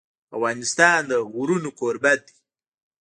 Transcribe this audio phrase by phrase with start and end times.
[0.35, 2.35] افغانستان د غرونه کوربه دی.